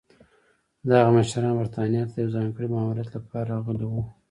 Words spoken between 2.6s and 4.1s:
ماموریت لپاره راغلي وو.